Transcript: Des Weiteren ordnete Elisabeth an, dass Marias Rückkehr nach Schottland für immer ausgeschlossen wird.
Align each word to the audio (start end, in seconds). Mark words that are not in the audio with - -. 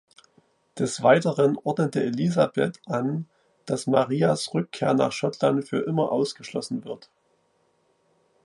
Des 0.79 1.03
Weiteren 1.03 1.59
ordnete 1.63 2.03
Elisabeth 2.03 2.81
an, 2.87 3.29
dass 3.67 3.85
Marias 3.85 4.51
Rückkehr 4.51 4.95
nach 4.95 5.11
Schottland 5.11 5.67
für 5.69 5.81
immer 5.85 6.11
ausgeschlossen 6.11 6.83
wird. 6.85 7.11